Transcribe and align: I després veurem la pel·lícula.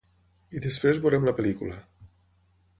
I 0.59 0.61
després 0.63 1.03
veurem 1.05 1.29
la 1.29 1.35
pel·lícula. 1.41 1.79